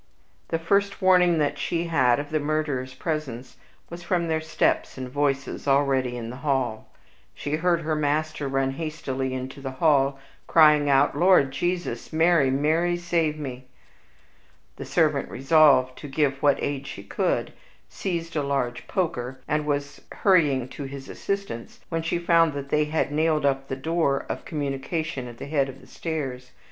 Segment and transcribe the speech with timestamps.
[0.47, 3.57] The first warning that she had of the murderers' presence
[3.91, 6.89] was from their steps and voices already in the hall.
[7.35, 10.17] She heard her master run hastily into the hall,
[10.47, 12.11] crying out, "Lord Jesus!
[12.11, 13.65] Mary, Mary, save me!"
[14.77, 17.53] The servant resolved to give what aid she could,
[17.87, 22.85] seized a large poker, and was hurrying to his assistance, when she found that they
[22.85, 26.53] had nailed up the door of communication at the head of the stairs.